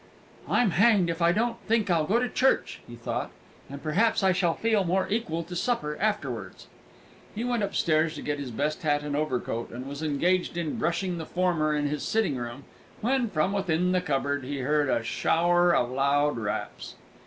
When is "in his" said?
11.75-12.01